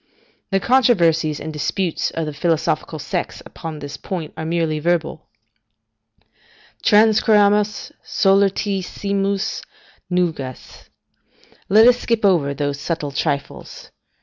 The 0.49 0.59
controversies 0.59 1.39
and 1.39 1.53
disputes 1.53 2.09
of 2.09 2.25
the 2.25 2.33
philosophical 2.33 2.97
sects 2.97 3.43
upon 3.45 3.77
this 3.77 3.97
point 3.97 4.33
are 4.35 4.43
merely 4.43 4.79
verbal: 4.79 5.27
"Transcurramus 6.81 7.91
solertissimas 8.03 9.61
nugas" 10.09 10.89
["Let 11.69 11.85
us 11.87 11.99
skip 11.99 12.25
over 12.25 12.55
those 12.55 12.79
subtle 12.79 13.11
trifles." 13.11 13.91